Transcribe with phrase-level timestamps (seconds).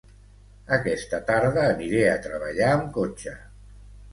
[0.77, 3.37] Aquesta tarda aniré a treballar amb cotxe